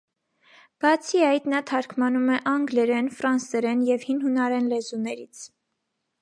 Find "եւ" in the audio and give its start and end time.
3.91-4.07